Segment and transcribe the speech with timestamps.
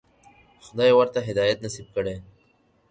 [0.65, 2.15] خدای ورته هدایت نصیب کړی.